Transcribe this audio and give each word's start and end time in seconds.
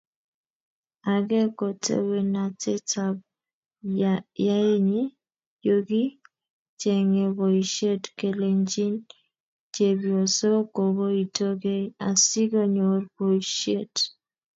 Age 1.13 1.39
ko 1.57 1.65
tewernatetab 1.83 3.15
yaenyi 4.47 5.01
yokichenge 5.67 7.23
boisiet 7.37 8.03
kelechini 8.17 8.99
chepyoso 9.73 10.49
kokoito 10.75 11.47
kei 11.61 11.85
asikonyor 12.09 12.99
boisiet 13.15 13.93